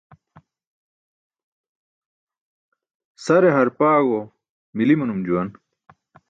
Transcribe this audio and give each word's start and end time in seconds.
Sare 3.25 3.51
harpaẏo 3.57 4.19
mili 4.75 4.93
manum 4.99 5.19
juwan. 5.25 5.49